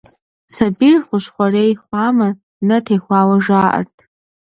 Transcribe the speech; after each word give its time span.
Сабийр 0.53 0.99
хущхьэрей 1.07 1.71
хъуамэ, 1.81 2.29
нэ 2.67 2.77
техуауэ 2.85 3.37
жаӀэрт. 3.45 3.95